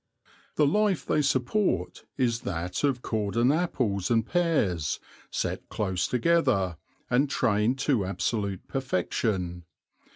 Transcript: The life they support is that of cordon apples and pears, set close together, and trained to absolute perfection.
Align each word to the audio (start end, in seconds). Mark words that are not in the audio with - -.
The 0.55 0.65
life 0.65 1.05
they 1.05 1.21
support 1.21 2.05
is 2.17 2.39
that 2.41 2.83
of 2.83 3.03
cordon 3.03 3.51
apples 3.51 4.09
and 4.09 4.25
pears, 4.25 4.99
set 5.29 5.69
close 5.69 6.07
together, 6.07 6.77
and 7.07 7.29
trained 7.29 7.77
to 7.81 8.03
absolute 8.05 8.67
perfection. 8.67 9.63